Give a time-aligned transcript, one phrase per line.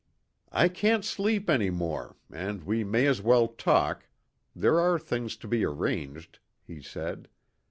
[0.51, 4.07] "I can't sleep any more, and we may as well talk
[4.55, 7.27] there are things to be arranged," he said.